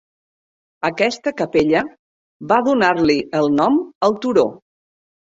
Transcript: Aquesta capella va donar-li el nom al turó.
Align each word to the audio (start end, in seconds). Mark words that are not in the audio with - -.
Aquesta 0.87 1.33
capella 1.41 1.83
va 2.51 2.57
donar-li 2.67 3.17
el 3.41 3.49
nom 3.59 3.77
al 4.09 4.17
turó. 4.25 4.47